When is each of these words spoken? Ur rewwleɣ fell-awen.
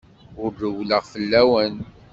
Ur 0.41 0.51
rewwleɣ 0.61 1.03
fell-awen. 1.13 1.75